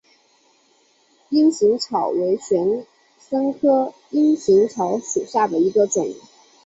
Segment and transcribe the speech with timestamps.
[1.29, 2.87] 阴行草为玄
[3.19, 6.15] 参科阴行草属下的一个种。